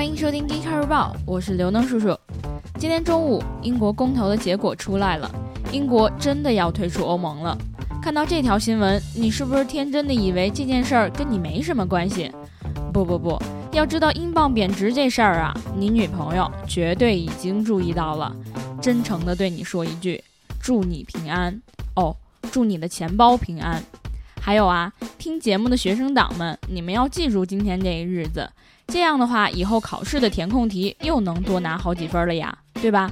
[0.00, 2.18] 欢迎收听《g e e k 日报》，我是刘能叔叔。
[2.78, 5.30] 今天中午，英国公投的结果出来了，
[5.72, 7.54] 英国真的要退出欧盟了。
[8.00, 12.32] 看到这条新闻，你是不是天真的以为这件事儿跟你没什么关系？
[12.94, 13.38] 不不不，
[13.72, 18.34] 要知道英镑贬值这事儿啊，你女朋友绝对已经注意到了。
[18.80, 20.24] 真诚的对你说一句，
[20.62, 21.60] 祝你平安
[21.96, 22.16] 哦，
[22.50, 23.84] 祝你的钱包平安。
[24.50, 28.50] 还有啊，听节目的学生党们，你们要记住今天这一日子。
[28.88, 32.52] 这样的话，以后考试的填空题又能多拿好几分了呀，
[32.82, 33.08] 对吧？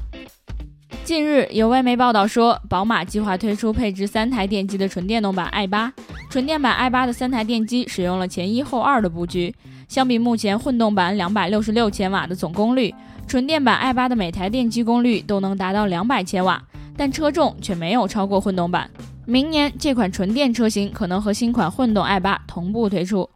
[1.04, 5.92] 近日有外媒报道说，宝马计划推出配置三台电机的纯电动版 i8。
[6.28, 9.55] 纯电版 i8 的三台电机使用了前一后二的布局，
[9.86, 12.92] 相比目前混动版两百六十六千瓦的总功率，
[13.28, 16.60] 纯电版 i8 的每台电机功率都能达到两百千瓦，
[16.96, 18.91] 但车重却没有超过混动版。
[19.30, 23.28] 明年这款纯电车型可能和新款混动 i8 同步推出。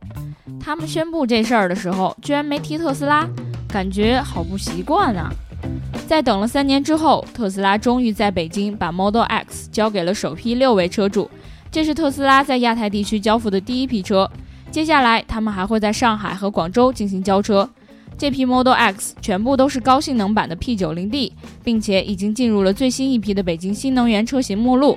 [0.58, 3.28] 他们宣布这事儿的时候，居然没提特斯拉，
[3.68, 5.30] 感觉好不习惯啊！
[6.08, 11.30] 在等了三年之后，特斯拉终于在北京把 Model X 交给了首批六位车主，
[11.70, 14.30] 这是特斯拉在亚太地区交付的第一批车。
[14.70, 17.68] 接下来，他们还会在上海和广州进行交车。
[18.16, 24.96] 这批 Model X 全部都是高性能版的 P90D，并且已经进入了最新一批的北京新能源车型目录。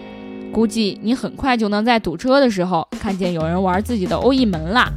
[0.56, 4.90] 估计你很快就能在堵车的时候 看见有人玩自己的欧翼门啦！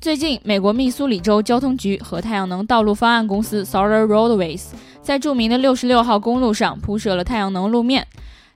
[0.00, 4.62] 最近，美国密苏里州交通局和太阳能道路方案公司 Solar Roadways
[5.02, 8.06] 在著名的六十六号公路上铺设了太阳能路面。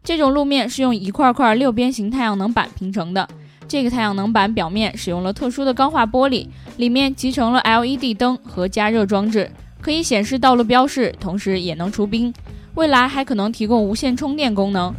[0.05, 3.29] 这种路面是用一块块六边形太阳能板拼成的。
[3.67, 12.33] 这个太阳能板表面使用了特殊的钢化玻璃，里面集成了 LED 灯和加热装置，可以显示道路标示，同时也能除冰。
[12.77, 14.95] 未来还可能提供无线充电功能。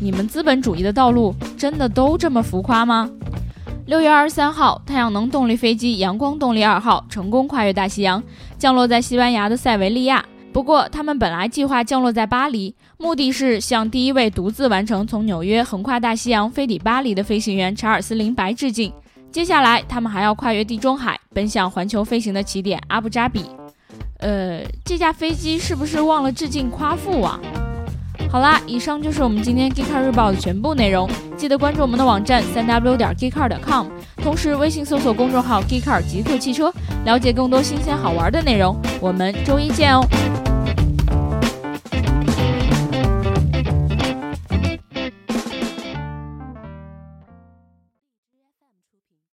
[0.00, 3.10] 你们资本主义的道路真的都这么浮夸吗？
[3.86, 8.22] 六月二十三号，太阳能动力飞机“阳光动力二号”成功跨越大西洋，
[8.58, 10.24] 降落在西班牙的塞维利亚。
[10.52, 18.92] 不过，他们本来计划降落在巴黎，目的是向第一位独自完成从纽约横跨大西洋飞抵巴黎的飞行员查尔斯·林白致敬。
[19.32, 23.44] 接下来，他们还要跨越地中海，奔向环球飞行的起点阿布扎比。
[24.20, 27.40] 呃，这架飞机是不是忘了致敬夸父啊？
[28.30, 31.08] 好啦，以上就是我们今天 Geekcar 日报的全部内容。
[31.36, 33.86] 记得关注我们的网站三 w 点 geekcar 点 com，
[34.22, 36.70] 同时微信搜索公众号 Geekcar 极客汽车，
[37.06, 38.76] 了解更多新鲜好玩的内容。
[39.00, 40.06] 我们周一见哦！